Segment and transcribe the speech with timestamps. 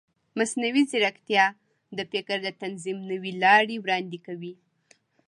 [0.37, 1.45] مصنوعي ځیرکتیا
[1.97, 4.53] د فکر د تنظیم نوې لارې وړاندې کوي.